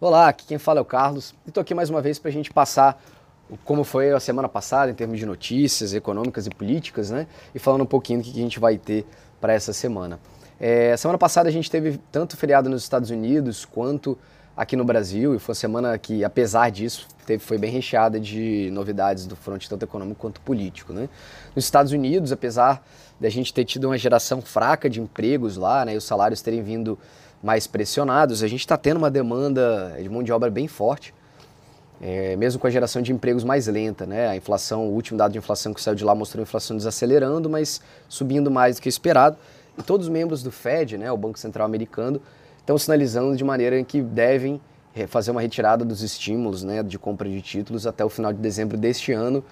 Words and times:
Olá, 0.00 0.28
aqui 0.28 0.46
quem 0.46 0.58
fala 0.58 0.78
é 0.78 0.82
o 0.82 0.84
Carlos 0.84 1.34
e 1.44 1.48
estou 1.48 1.60
aqui 1.60 1.74
mais 1.74 1.90
uma 1.90 2.00
vez 2.00 2.20
para 2.20 2.28
a 2.28 2.32
gente 2.32 2.52
passar 2.52 3.02
como 3.64 3.82
foi 3.82 4.12
a 4.12 4.20
semana 4.20 4.48
passada 4.48 4.92
em 4.92 4.94
termos 4.94 5.18
de 5.18 5.26
notícias 5.26 5.92
econômicas 5.92 6.46
e 6.46 6.50
políticas, 6.50 7.10
né? 7.10 7.26
E 7.52 7.58
falando 7.58 7.82
um 7.82 7.86
pouquinho 7.86 8.20
do 8.20 8.24
que 8.24 8.30
a 8.30 8.40
gente 8.40 8.60
vai 8.60 8.78
ter 8.78 9.04
para 9.40 9.52
essa 9.52 9.72
semana. 9.72 10.20
É, 10.60 10.96
semana 10.96 11.18
passada 11.18 11.48
a 11.48 11.52
gente 11.52 11.68
teve 11.68 11.98
tanto 12.12 12.36
feriado 12.36 12.70
nos 12.70 12.84
Estados 12.84 13.10
Unidos 13.10 13.64
quanto 13.64 14.16
aqui 14.58 14.74
no 14.74 14.84
Brasil 14.84 15.36
e 15.36 15.38
foi 15.38 15.52
uma 15.52 15.54
semana 15.54 15.96
que, 15.96 16.24
apesar 16.24 16.68
disso, 16.70 17.06
teve, 17.24 17.40
foi 17.40 17.56
bem 17.56 17.70
recheada 17.70 18.18
de 18.18 18.68
novidades 18.72 19.24
do 19.24 19.36
fronte 19.36 19.70
tanto 19.70 19.84
econômico 19.84 20.20
quanto 20.20 20.40
político, 20.40 20.92
né? 20.92 21.08
Nos 21.54 21.64
Estados 21.64 21.92
Unidos, 21.92 22.32
apesar 22.32 22.84
da 23.20 23.28
gente 23.28 23.54
ter 23.54 23.64
tido 23.64 23.84
uma 23.84 23.96
geração 23.96 24.42
fraca 24.42 24.90
de 24.90 25.00
empregos 25.00 25.56
lá, 25.56 25.84
né? 25.84 25.94
E 25.94 25.96
os 25.96 26.02
salários 26.02 26.42
terem 26.42 26.60
vindo 26.60 26.98
mais 27.40 27.68
pressionados, 27.68 28.42
a 28.42 28.48
gente 28.48 28.58
está 28.58 28.76
tendo 28.76 28.96
uma 28.96 29.08
demanda 29.08 29.96
de 29.96 30.08
mão 30.08 30.24
de 30.24 30.32
obra 30.32 30.50
bem 30.50 30.66
forte, 30.66 31.14
é, 32.00 32.34
mesmo 32.34 32.60
com 32.60 32.66
a 32.66 32.70
geração 32.70 33.00
de 33.00 33.12
empregos 33.12 33.44
mais 33.44 33.68
lenta. 33.68 34.06
Né? 34.06 34.26
A 34.26 34.34
inflação, 34.34 34.88
o 34.88 34.92
último 34.92 35.16
dado 35.16 35.30
de 35.30 35.38
inflação 35.38 35.72
que 35.72 35.80
saiu 35.80 35.94
de 35.94 36.04
lá 36.04 36.16
mostrou 36.16 36.42
a 36.42 36.42
inflação 36.42 36.76
desacelerando, 36.76 37.48
mas 37.48 37.80
subindo 38.08 38.50
mais 38.50 38.74
do 38.74 38.82
que 38.82 38.88
esperado. 38.88 39.36
E 39.78 39.82
todos 39.84 40.08
os 40.08 40.12
membros 40.12 40.42
do 40.42 40.50
Fed, 40.50 40.98
né, 40.98 41.12
o 41.12 41.16
Banco 41.16 41.38
Central 41.38 41.64
Americano, 41.64 42.20
estão 42.68 42.76
sinalizando 42.76 43.34
de 43.34 43.42
maneira 43.42 43.82
que 43.82 44.02
devem 44.02 44.60
fazer 45.06 45.30
uma 45.30 45.40
retirada 45.40 45.86
dos 45.86 46.02
estímulos 46.02 46.62
né, 46.62 46.82
de 46.82 46.98
compra 46.98 47.26
de 47.26 47.40
títulos 47.40 47.86
até 47.86 48.04
o 48.04 48.10
final 48.10 48.30
de 48.30 48.40
dezembro 48.40 48.76
deste 48.76 49.10
ano, 49.10 49.42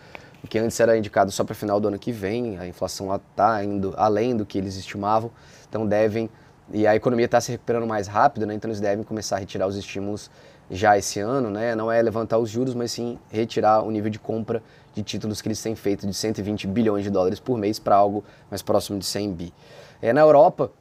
o 0.45 0.47
que 0.47 0.59
antes 0.59 0.79
era 0.79 0.99
indicado 0.99 1.31
só 1.31 1.43
para 1.43 1.53
o 1.53 1.57
final 1.57 1.81
do 1.81 1.89
ano 1.89 1.99
que 1.99 2.13
vem. 2.13 2.59
A 2.59 2.67
inflação 2.67 3.15
está 3.15 3.65
indo 3.65 3.95
além 3.97 4.37
do 4.37 4.45
que 4.45 4.59
eles 4.59 4.77
estimavam, 4.77 5.31
então 5.67 5.87
devem 5.87 6.29
e 6.73 6.87
a 6.87 6.95
economia 6.97 7.25
está 7.27 7.41
se 7.41 7.53
recuperando 7.53 7.87
mais 7.87 8.07
rápido, 8.09 8.45
né? 8.45 8.53
então 8.53 8.69
eles 8.69 8.81
devem 8.81 9.05
começar 9.05 9.37
a 9.37 9.39
retirar 9.39 9.67
os 9.69 9.77
estímulos 9.77 10.31
já 10.69 10.99
esse 10.99 11.21
ano, 11.21 11.49
né? 11.49 11.75
não 11.77 11.91
é 11.91 12.03
levantar 12.03 12.39
os 12.39 12.51
juros, 12.51 12.75
mas 12.75 12.91
sim 12.91 13.19
retirar 13.31 13.83
o 13.83 13.91
nível 13.91 14.11
de 14.11 14.19
compra 14.19 14.63
de 14.93 15.03
títulos 15.03 15.41
que 15.41 15.47
eles 15.47 15.63
têm 15.63 15.77
feito 15.77 16.07
de 16.07 16.13
120 16.13 16.67
bilhões 16.67 17.05
de 17.05 17.11
dólares 17.11 17.39
por 17.39 17.57
mês 17.57 17.79
para 17.79 17.95
algo 17.95 18.25
mais 18.51 18.63
próximo 18.63 18.99
de 18.99 19.07
100 19.07 19.33
bi. 19.33 19.55
É, 20.03 20.13
na 20.13 20.23
Europa, 20.23 20.73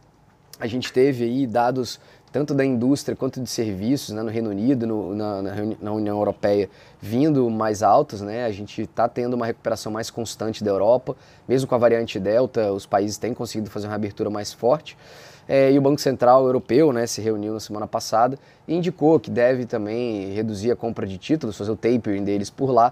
a 0.60 0.68
gente 0.68 0.92
teve 0.92 1.24
aí 1.24 1.46
dados 1.46 2.00
tanto 2.36 2.54
da 2.54 2.66
indústria 2.66 3.16
quanto 3.16 3.40
de 3.40 3.50
serviços 3.50 4.14
né, 4.14 4.22
no 4.22 4.30
Reino 4.30 4.50
Unido, 4.50 4.86
no, 4.86 5.16
na, 5.16 5.42
na, 5.80 5.94
União 5.94 6.18
Europeia, 6.18 6.70
vindo 7.00 7.50
mais 7.50 7.82
altos. 7.82 8.20
Né? 8.20 8.44
A 8.44 8.52
gente 8.52 8.82
está 8.82 9.08
tendo 9.08 9.36
uma 9.36 9.46
recuperação 9.46 9.90
mais 9.90 10.10
constante 10.10 10.62
da 10.62 10.70
Europa, 10.70 11.16
mesmo 11.48 11.66
com 11.66 11.76
a 11.76 11.78
variante 11.78 12.20
Delta, 12.20 12.74
os 12.74 12.86
países 12.86 13.18
têm 13.18 13.34
conseguido 13.34 13.70
fazer 13.70 13.88
uma 13.88 13.96
abertura 13.96 14.30
mais 14.30 14.52
forte. 14.52 14.98
É, 15.48 15.72
e 15.72 15.78
o 15.78 15.82
Banco 15.82 16.02
Central 16.02 16.46
Europeu 16.46 16.92
né, 16.92 17.08
se 17.08 17.22
reuniu 17.22 17.54
na 17.54 17.60
semana 17.62 17.88
passada 17.88 18.38
e 18.68 18.76
indicou 18.76 19.18
que 19.18 19.32
deve 19.32 19.66
também 19.66 20.34
reduzir 20.34 20.72
a 20.72 20.76
compra 20.76 21.08
de 21.08 21.18
títulos, 21.18 21.56
fazer 21.58 21.72
o 21.72 21.78
tapering 21.78 22.26
deles 22.26 22.50
por 22.50 22.70
lá 22.70 22.92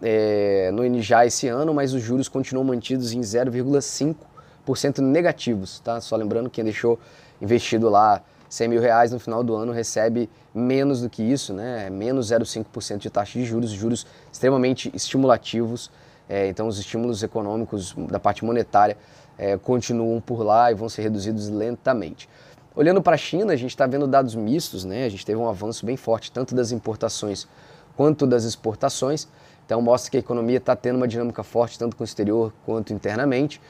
é, 0.00 0.70
no 0.72 0.98
já 1.02 1.26
esse 1.26 1.46
ano, 1.46 1.74
mas 1.74 1.92
os 1.92 2.00
juros 2.00 2.26
continuam 2.26 2.64
mantidos 2.64 3.12
em 3.12 3.20
0,5% 3.20 5.00
negativos. 5.00 5.78
Tá? 5.80 6.00
Só 6.00 6.16
lembrando 6.16 6.48
que 6.48 6.54
quem 6.54 6.64
deixou 6.64 6.98
investido 7.38 7.90
lá 7.90 8.22
100 8.48 8.68
mil 8.68 8.80
reais 8.80 9.12
no 9.12 9.18
final 9.18 9.44
do 9.44 9.54
ano 9.54 9.72
recebe 9.72 10.28
menos 10.54 11.02
do 11.02 11.10
que 11.10 11.22
isso, 11.22 11.52
né? 11.52 11.90
menos 11.90 12.30
0,5% 12.30 12.98
de 12.98 13.10
taxa 13.10 13.38
de 13.38 13.44
juros, 13.44 13.70
juros 13.70 14.06
extremamente 14.32 14.90
estimulativos. 14.94 15.90
É, 16.28 16.48
então, 16.48 16.66
os 16.68 16.78
estímulos 16.78 17.22
econômicos 17.22 17.94
da 18.10 18.18
parte 18.18 18.44
monetária 18.44 18.96
é, 19.38 19.56
continuam 19.56 20.20
por 20.20 20.42
lá 20.42 20.70
e 20.70 20.74
vão 20.74 20.88
ser 20.88 21.02
reduzidos 21.02 21.48
lentamente. 21.48 22.28
Olhando 22.74 23.02
para 23.02 23.14
a 23.14 23.18
China, 23.18 23.52
a 23.52 23.56
gente 23.56 23.70
está 23.70 23.86
vendo 23.86 24.06
dados 24.06 24.34
mistos, 24.34 24.84
né? 24.84 25.04
A 25.04 25.08
gente 25.08 25.26
teve 25.26 25.38
um 25.38 25.48
avanço 25.48 25.84
bem 25.84 25.96
forte 25.96 26.30
tanto 26.30 26.54
das 26.54 26.70
importações 26.70 27.48
quanto 27.96 28.26
das 28.26 28.44
exportações. 28.44 29.26
Então 29.66 29.82
mostra 29.82 30.10
que 30.10 30.16
a 30.16 30.20
economia 30.20 30.58
está 30.58 30.76
tendo 30.76 30.96
uma 30.96 31.08
dinâmica 31.08 31.42
forte 31.42 31.78
tanto 31.78 31.96
com 31.96 32.02
o 32.02 32.06
exterior 32.06 32.52
quanto 32.64 32.92
internamente. 32.92 33.60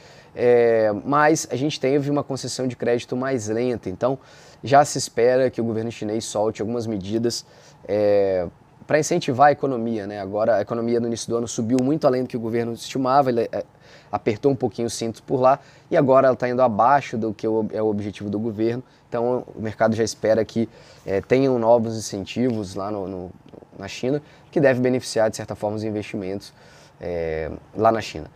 É, 0.40 0.92
mas 1.04 1.48
a 1.50 1.56
gente 1.56 1.80
teve 1.80 2.08
uma 2.08 2.22
concessão 2.22 2.68
de 2.68 2.76
crédito 2.76 3.16
mais 3.16 3.48
lenta. 3.48 3.90
Então 3.90 4.16
já 4.62 4.84
se 4.84 4.96
espera 4.96 5.50
que 5.50 5.60
o 5.60 5.64
governo 5.64 5.90
chinês 5.90 6.24
solte 6.26 6.62
algumas 6.62 6.86
medidas 6.86 7.44
é, 7.88 8.46
para 8.86 9.00
incentivar 9.00 9.48
a 9.48 9.52
economia. 9.52 10.06
Né? 10.06 10.20
Agora 10.20 10.58
a 10.58 10.60
economia 10.60 11.00
no 11.00 11.08
início 11.08 11.28
do 11.28 11.36
ano 11.36 11.48
subiu 11.48 11.78
muito 11.82 12.06
além 12.06 12.22
do 12.22 12.28
que 12.28 12.36
o 12.36 12.40
governo 12.40 12.72
estimava. 12.72 13.30
Ele, 13.30 13.48
é, 13.50 13.64
apertou 14.12 14.52
um 14.52 14.54
pouquinho 14.54 14.86
os 14.86 14.94
cintos 14.94 15.20
por 15.20 15.40
lá 15.40 15.58
e 15.90 15.96
agora 15.96 16.28
ela 16.28 16.34
está 16.34 16.48
indo 16.48 16.62
abaixo 16.62 17.18
do 17.18 17.34
que 17.34 17.44
é 17.44 17.82
o 17.82 17.86
objetivo 17.88 18.30
do 18.30 18.38
governo. 18.38 18.82
Então 19.08 19.44
o 19.56 19.60
mercado 19.60 19.96
já 19.96 20.04
espera 20.04 20.44
que 20.44 20.68
é, 21.04 21.20
tenham 21.20 21.58
novos 21.58 21.96
incentivos 21.96 22.76
lá 22.76 22.92
no, 22.92 23.08
no, 23.08 23.30
na 23.76 23.88
China 23.88 24.22
que 24.52 24.60
deve 24.60 24.80
beneficiar 24.80 25.30
de 25.30 25.36
certa 25.36 25.56
forma 25.56 25.76
os 25.76 25.82
investimentos 25.82 26.54
é, 27.00 27.50
lá 27.76 27.90
na 27.90 28.00
China. 28.00 28.30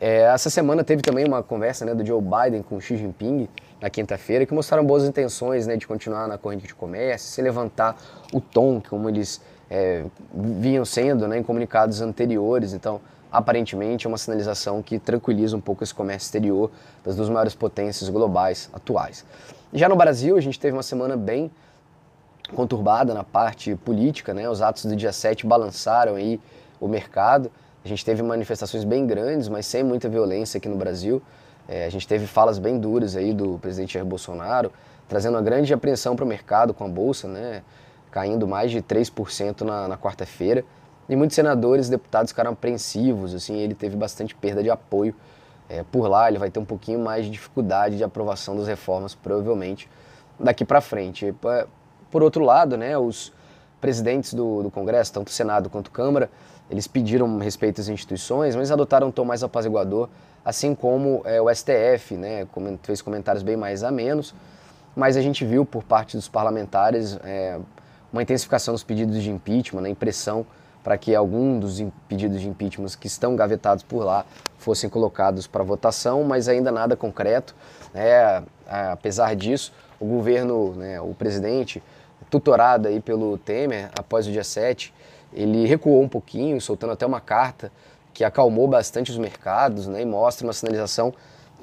É, 0.00 0.22
essa 0.22 0.50
semana 0.50 0.82
teve 0.82 1.02
também 1.02 1.24
uma 1.24 1.42
conversa 1.42 1.84
né, 1.84 1.94
do 1.94 2.04
Joe 2.04 2.20
Biden 2.20 2.62
com 2.62 2.80
Xi 2.80 2.96
Jinping 2.96 3.48
na 3.80 3.90
quinta-feira 3.90 4.46
que 4.46 4.54
mostraram 4.54 4.84
boas 4.84 5.04
intenções 5.04 5.66
né, 5.66 5.76
de 5.76 5.86
continuar 5.86 6.26
na 6.26 6.38
corrente 6.38 6.66
de 6.66 6.74
comércio, 6.74 7.28
se 7.28 7.42
levantar 7.42 7.96
o 8.32 8.40
tom 8.40 8.80
como 8.88 9.08
eles 9.08 9.40
é, 9.70 10.04
vinham 10.34 10.84
sendo 10.84 11.26
né, 11.28 11.38
em 11.38 11.42
comunicados 11.42 12.00
anteriores. 12.00 12.72
Então 12.72 13.00
aparentemente 13.30 14.06
é 14.06 14.08
uma 14.08 14.18
sinalização 14.18 14.82
que 14.82 14.98
tranquiliza 14.98 15.56
um 15.56 15.60
pouco 15.60 15.82
esse 15.82 15.94
comércio 15.94 16.26
exterior 16.26 16.70
das 17.02 17.16
duas 17.16 17.30
maiores 17.30 17.54
potências 17.54 18.10
globais 18.10 18.68
atuais. 18.72 19.24
Já 19.72 19.88
no 19.88 19.96
Brasil, 19.96 20.36
a 20.36 20.40
gente 20.40 20.60
teve 20.60 20.76
uma 20.76 20.82
semana 20.82 21.16
bem 21.16 21.50
conturbada 22.54 23.14
na 23.14 23.24
parte 23.24 23.74
política, 23.76 24.34
né? 24.34 24.48
Os 24.48 24.60
atos 24.60 24.84
do 24.84 24.94
dia 24.94 25.12
7 25.12 25.46
balançaram 25.46 26.14
aí 26.16 26.38
o 26.78 26.86
mercado. 26.86 27.50
A 27.84 27.88
gente 27.88 28.04
teve 28.04 28.22
manifestações 28.22 28.84
bem 28.84 29.06
grandes, 29.06 29.48
mas 29.48 29.66
sem 29.66 29.82
muita 29.82 30.08
violência 30.08 30.58
aqui 30.58 30.68
no 30.68 30.76
Brasil. 30.76 31.22
É, 31.68 31.86
a 31.86 31.90
gente 31.90 32.06
teve 32.06 32.26
falas 32.26 32.58
bem 32.58 32.78
duras 32.78 33.16
aí 33.16 33.32
do 33.32 33.58
presidente 33.58 33.94
Jair 33.94 34.04
Bolsonaro, 34.04 34.72
trazendo 35.08 35.34
uma 35.34 35.42
grande 35.42 35.72
apreensão 35.72 36.14
para 36.14 36.24
o 36.24 36.28
mercado 36.28 36.72
com 36.72 36.84
a 36.84 36.88
Bolsa, 36.88 37.28
né? 37.28 37.62
Caindo 38.10 38.46
mais 38.46 38.70
de 38.70 38.82
3% 38.82 39.62
na, 39.62 39.88
na 39.88 39.96
quarta-feira. 39.96 40.64
E 41.08 41.16
muitos 41.16 41.34
senadores 41.34 41.88
e 41.88 41.90
deputados 41.90 42.30
ficaram 42.30 42.52
apreensivos, 42.52 43.34
assim, 43.34 43.56
ele 43.56 43.74
teve 43.74 43.96
bastante 43.96 44.34
perda 44.34 44.62
de 44.62 44.70
apoio 44.70 45.14
é, 45.68 45.82
por 45.82 46.06
lá, 46.06 46.28
ele 46.28 46.38
vai 46.38 46.50
ter 46.50 46.58
um 46.58 46.64
pouquinho 46.64 46.98
mais 46.98 47.24
de 47.24 47.30
dificuldade 47.30 47.96
de 47.96 48.04
aprovação 48.04 48.54
das 48.54 48.66
reformas, 48.66 49.14
provavelmente, 49.14 49.88
daqui 50.38 50.64
para 50.64 50.80
frente. 50.80 51.34
Por 52.10 52.22
outro 52.22 52.44
lado, 52.44 52.76
né, 52.76 52.96
os 52.98 53.32
presidentes 53.80 54.34
do, 54.34 54.62
do 54.62 54.70
Congresso, 54.70 55.12
tanto 55.12 55.30
Senado 55.30 55.70
quanto 55.70 55.90
Câmara, 55.90 56.30
eles 56.70 56.86
pediram 56.86 57.38
respeito 57.38 57.80
às 57.80 57.88
instituições, 57.88 58.56
mas 58.56 58.70
adotaram 58.70 59.08
um 59.08 59.10
tom 59.10 59.24
mais 59.24 59.42
apaziguador, 59.42 60.08
assim 60.44 60.74
como 60.74 61.22
é, 61.24 61.40
o 61.40 61.52
STF, 61.54 62.16
né, 62.16 62.46
fez 62.82 63.02
comentários 63.02 63.42
bem 63.42 63.56
mais 63.56 63.82
a 63.84 63.90
menos, 63.90 64.34
mas 64.96 65.16
a 65.16 65.22
gente 65.22 65.44
viu 65.44 65.64
por 65.64 65.82
parte 65.82 66.16
dos 66.16 66.28
parlamentares 66.28 67.18
é, 67.24 67.58
uma 68.12 68.22
intensificação 68.22 68.74
dos 68.74 68.82
pedidos 68.82 69.22
de 69.22 69.30
impeachment, 69.30 69.82
né, 69.82 69.90
impressão 69.90 70.46
para 70.82 70.98
que 70.98 71.14
algum 71.14 71.58
dos 71.60 71.82
pedidos 72.08 72.40
de 72.40 72.48
impeachment 72.48 72.88
que 72.98 73.06
estão 73.06 73.36
gavetados 73.36 73.84
por 73.84 74.04
lá 74.04 74.26
fossem 74.58 74.90
colocados 74.90 75.46
para 75.46 75.62
votação, 75.62 76.24
mas 76.24 76.48
ainda 76.48 76.72
nada 76.72 76.96
concreto. 76.96 77.54
Né? 77.94 78.42
Apesar 78.66 79.34
disso, 79.36 79.72
o 80.00 80.06
governo, 80.06 80.74
né, 80.74 81.00
o 81.00 81.14
presidente, 81.14 81.82
tutorado 82.30 82.88
aí 82.88 83.00
pelo 83.00 83.38
Temer, 83.38 83.90
após 83.96 84.26
o 84.26 84.32
dia 84.32 84.42
7, 84.42 84.92
ele 85.32 85.66
recuou 85.66 86.02
um 86.02 86.08
pouquinho, 86.08 86.60
soltando 86.60 86.92
até 86.92 87.06
uma 87.06 87.20
carta 87.20 87.72
que 88.12 88.24
acalmou 88.24 88.68
bastante 88.68 89.10
os 89.10 89.18
mercados 89.18 89.86
né, 89.86 90.02
e 90.02 90.04
mostra 90.04 90.46
uma 90.46 90.52
sinalização 90.52 91.14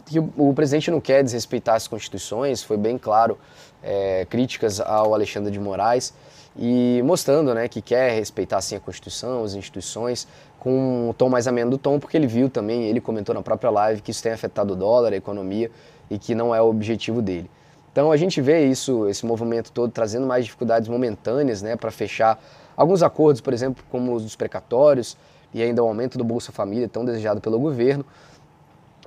que 0.10 0.18
o, 0.18 0.54
presidente 0.56 0.90
não 0.90 1.00
quer 1.00 1.24
desrespeitar 1.24 1.76
as 1.76 1.88
constituições, 1.88 2.64
foi 2.64 2.78
bem 2.78 2.98
claro, 2.98 3.38
é, 3.84 4.26
críticas 4.28 4.80
ao 4.80 5.14
Alexandre 5.14 5.52
de 5.52 5.60
Moraes, 5.60 6.14
e 6.58 7.00
mostrando 7.06 7.54
né, 7.54 7.68
que 7.68 7.80
quer 7.80 8.14
respeitar 8.16 8.60
sim, 8.60 8.76
a 8.76 8.80
Constituição, 8.80 9.44
as 9.44 9.54
instituições, 9.54 10.28
com 10.60 11.10
um 11.10 11.14
tom 11.14 11.30
mais 11.30 11.48
ameno 11.48 11.70
do 11.70 11.78
tom, 11.78 12.00
porque 12.00 12.18
ele 12.18 12.26
viu 12.26 12.50
também, 12.50 12.86
ele 12.86 13.00
comentou 13.00 13.36
na 13.36 13.44
própria 13.44 13.70
live 13.70 14.02
que 14.02 14.10
isso 14.10 14.24
tem 14.24 14.32
afetado 14.32 14.74
o 14.74 14.76
dólar, 14.76 15.14
a 15.14 15.16
economia, 15.16 15.70
e 16.10 16.18
que 16.18 16.34
não 16.34 16.54
é 16.54 16.62
o 16.62 16.66
objetivo 16.66 17.22
dele. 17.22 17.50
Então 17.92 18.12
a 18.12 18.18
gente 18.18 18.42
vê 18.42 18.66
isso, 18.66 19.08
esse 19.08 19.26
movimento 19.26 19.72
todo 19.72 19.92
trazendo 19.92 20.26
mais 20.26 20.46
dificuldades 20.46 20.90
momentâneas 20.90 21.62
né, 21.62 21.76
para 21.76 21.92
fechar 21.92 22.42
alguns 22.80 23.04
acordos, 23.04 23.42
por 23.42 23.54
exemplo, 23.54 23.84
como 23.92 24.16
os 24.16 24.24
dos 24.24 24.38
precatórios 24.38 25.18
e 25.54 25.62
ainda 25.62 25.84
o 25.84 25.88
aumento 25.88 26.18
do 26.18 26.24
Bolsa 26.24 26.54
Família, 26.54 26.88
tão 26.88 27.04
desejado 27.04 27.42
pelo 27.42 27.60
governo, 27.60 28.06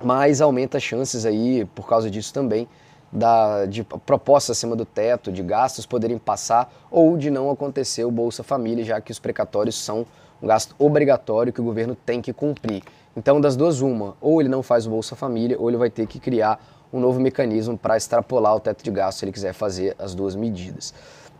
mas 0.03 0.41
aumenta 0.41 0.77
as 0.77 0.83
chances 0.83 1.25
aí, 1.25 1.65
por 1.73 1.87
causa 1.87 2.07
disso 2.07 2.31
também, 2.31 2.67
da, 3.11 3.65
de 3.65 3.83
propostas 3.83 4.57
acima 4.57 4.75
do 4.75 4.85
teto, 4.85 5.31
de 5.31 5.41
gastos 5.41 5.87
poderem 5.87 6.19
passar 6.19 6.71
ou 6.91 7.17
de 7.17 7.31
não 7.31 7.49
acontecer 7.49 8.05
o 8.05 8.11
Bolsa 8.11 8.43
Família, 8.43 8.83
já 8.83 9.01
que 9.01 9.11
os 9.11 9.17
precatórios 9.17 9.75
são 9.75 10.05
um 10.39 10.45
gasto 10.45 10.75
obrigatório 10.77 11.51
que 11.51 11.61
o 11.61 11.63
governo 11.63 11.95
tem 11.95 12.21
que 12.21 12.31
cumprir. 12.31 12.83
Então, 13.17 13.41
das 13.41 13.55
duas, 13.55 13.81
uma, 13.81 14.15
ou 14.21 14.39
ele 14.39 14.49
não 14.49 14.61
faz 14.61 14.85
o 14.85 14.91
Bolsa 14.91 15.15
Família, 15.15 15.57
ou 15.59 15.67
ele 15.67 15.77
vai 15.77 15.89
ter 15.89 16.05
que 16.05 16.19
criar 16.19 16.63
um 16.91 16.99
novo 16.99 17.19
mecanismo 17.19 17.75
para 17.75 17.97
extrapolar 17.97 18.55
o 18.55 18.59
teto 18.59 18.83
de 18.83 18.91
gastos 18.91 19.19
se 19.19 19.25
ele 19.25 19.31
quiser 19.31 19.53
fazer 19.53 19.95
as 19.97 20.13
duas 20.13 20.35
medidas. 20.35 20.93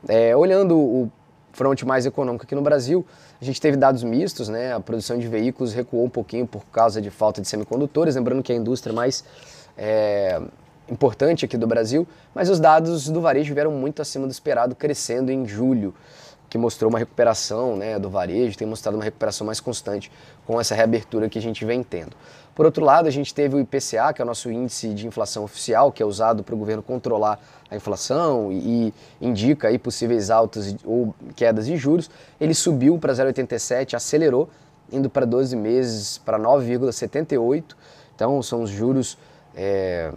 É, 0.07 0.36
olhando 0.36 0.75
o 0.75 1.12
fronte 1.53 1.85
mais 1.85 2.05
econômico 2.05 2.44
aqui 2.44 2.55
no 2.55 2.61
Brasil, 2.61 3.05
a 3.39 3.45
gente 3.45 3.61
teve 3.61 3.77
dados 3.77 4.03
mistos, 4.03 4.50
né? 4.50 4.73
A 4.73 4.79
produção 4.79 5.17
de 5.17 5.27
veículos 5.27 5.73
recuou 5.73 6.03
um 6.05 6.09
pouquinho 6.09 6.45
por 6.45 6.65
causa 6.65 7.01
de 7.01 7.09
falta 7.09 7.41
de 7.41 7.47
semicondutores, 7.47 8.15
lembrando 8.15 8.44
que 8.44 8.51
é 8.51 8.55
a 8.55 8.59
indústria 8.59 8.94
mais 8.94 9.23
é, 9.77 10.41
importante 10.89 11.45
aqui 11.45 11.55
do 11.55 11.67
Brasil, 11.67 12.07
mas 12.33 12.50
os 12.50 12.59
dados 12.59 13.07
do 13.07 13.21
varejo 13.21 13.53
vieram 13.53 13.71
muito 13.71 14.01
acima 14.01 14.25
do 14.25 14.31
esperado, 14.31 14.75
crescendo 14.75 15.31
em 15.31 15.47
julho, 15.47 15.94
que 16.53 16.57
mostrou 16.59 16.88
uma 16.88 17.00
recuperação 17.00 17.75
né, 17.75 17.97
do 17.97 18.11
varejo, 18.11 18.55
tem 18.55 18.67
mostrado 18.67 18.95
uma 18.95 19.03
recuperação 19.03 19.47
mais 19.47 19.59
constante 19.59 20.11
com 20.45 20.61
essa 20.61 20.75
reabertura 20.75 21.27
que 21.27 21.39
a 21.39 21.41
gente 21.41 21.65
vem 21.65 21.81
tendo. 21.81 22.15
Por 22.53 22.63
outro 22.63 22.85
lado, 22.85 23.07
a 23.07 23.11
gente 23.11 23.33
teve 23.33 23.55
o 23.55 23.59
IPCA, 23.59 24.13
que 24.13 24.21
é 24.21 24.23
o 24.23 24.27
nosso 24.27 24.51
índice 24.51 24.94
de 24.94 25.07
inflação 25.07 25.44
oficial, 25.44 25.91
que 25.91 26.03
é 26.03 26.05
usado 26.05 26.44
para 26.44 26.53
o 26.53 26.57
governo 26.57 26.83
controlar 26.83 27.39
a 27.71 27.75
inflação 27.75 28.51
e, 28.51 28.94
e 29.19 29.27
indica 29.27 29.69
aí 29.69 29.79
possíveis 29.79 30.29
altas 30.29 30.75
ou 30.85 31.15
quedas 31.35 31.65
de 31.65 31.75
juros. 31.75 32.07
Ele 32.39 32.53
subiu 32.53 33.00
para 33.00 33.13
0,87, 33.13 33.95
acelerou, 33.95 34.47
indo 34.91 35.09
para 35.09 35.25
12 35.25 35.55
meses 35.55 36.19
para 36.19 36.38
9,78. 36.38 37.63
Então, 38.13 38.44
são 38.44 38.61
os 38.61 38.69
juros 38.69 39.17
é, 39.55 40.11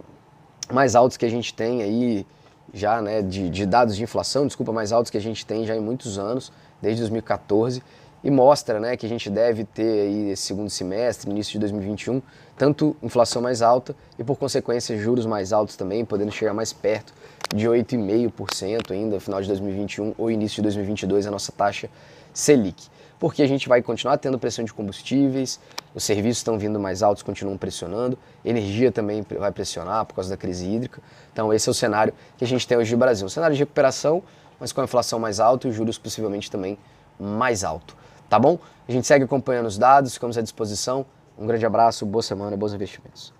mais 0.71 0.95
altos 0.95 1.17
que 1.17 1.25
a 1.25 1.31
gente 1.31 1.51
tem 1.51 1.81
aí 1.81 2.27
já, 2.73 3.01
né, 3.01 3.21
de, 3.21 3.49
de 3.49 3.65
dados 3.65 3.95
de 3.95 4.03
inflação, 4.03 4.45
desculpa, 4.45 4.71
mais 4.71 4.91
altos 4.91 5.09
que 5.09 5.17
a 5.17 5.21
gente 5.21 5.45
tem 5.45 5.65
já 5.65 5.75
em 5.75 5.79
muitos 5.79 6.17
anos, 6.17 6.51
desde 6.81 7.01
2014 7.01 7.81
e 8.23 8.31
mostra 8.31 8.79
né, 8.79 8.97
que 8.97 9.05
a 9.05 9.09
gente 9.09 9.29
deve 9.29 9.63
ter 9.63 10.01
aí 10.01 10.31
esse 10.31 10.43
segundo 10.43 10.69
semestre, 10.69 11.29
início 11.29 11.53
de 11.53 11.59
2021, 11.59 12.21
tanto 12.57 12.95
inflação 13.01 13.41
mais 13.41 13.61
alta 13.61 13.95
e, 14.17 14.23
por 14.23 14.37
consequência, 14.37 14.97
juros 14.97 15.25
mais 15.25 15.53
altos 15.53 15.75
também, 15.75 16.03
podendo 16.03 16.31
chegar 16.31 16.53
mais 16.53 16.73
perto 16.73 17.13
de 17.53 17.67
8,5% 17.67 18.91
ainda 18.91 19.19
final 19.19 19.41
de 19.41 19.47
2021 19.47 20.15
ou 20.17 20.31
início 20.31 20.57
de 20.57 20.63
2022 20.63 21.27
a 21.27 21.31
nossa 21.31 21.51
taxa 21.51 21.89
Selic. 22.33 22.87
Porque 23.19 23.41
a 23.41 23.47
gente 23.47 23.67
vai 23.67 23.81
continuar 23.81 24.17
tendo 24.17 24.37
pressão 24.37 24.63
de 24.63 24.71
combustíveis, 24.71 25.59
os 25.95 26.03
serviços 26.03 26.37
estão 26.37 26.57
vindo 26.59 26.79
mais 26.79 27.01
altos, 27.01 27.23
continuam 27.23 27.57
pressionando, 27.57 28.17
energia 28.45 28.91
também 28.91 29.25
vai 29.39 29.51
pressionar 29.51 30.05
por 30.05 30.13
causa 30.15 30.29
da 30.29 30.37
crise 30.37 30.67
hídrica. 30.67 31.01
Então 31.33 31.51
esse 31.51 31.67
é 31.67 31.71
o 31.71 31.73
cenário 31.73 32.13
que 32.37 32.43
a 32.43 32.47
gente 32.47 32.67
tem 32.67 32.77
hoje 32.77 32.91
no 32.91 32.97
Brasil. 32.97 33.25
Um 33.25 33.29
cenário 33.29 33.55
de 33.55 33.59
recuperação, 33.59 34.21
mas 34.59 34.71
com 34.71 34.81
a 34.81 34.83
inflação 34.83 35.17
mais 35.17 35.39
alta 35.39 35.67
e 35.67 35.71
os 35.71 35.75
juros 35.75 35.97
possivelmente 35.97 36.51
também 36.51 36.77
mais 37.19 37.63
alto 37.63 37.97
tá 38.29 38.37
bom? 38.37 38.59
A 38.87 38.91
gente 38.91 39.07
segue 39.07 39.25
acompanhando 39.25 39.65
os 39.65 39.77
dados, 39.77 40.13
ficamos 40.13 40.37
à 40.37 40.41
disposição. 40.41 41.05
Um 41.37 41.45
grande 41.45 41.65
abraço, 41.65 42.05
boa 42.05 42.23
semana, 42.23 42.55
bons 42.57 42.73
investimentos. 42.73 43.36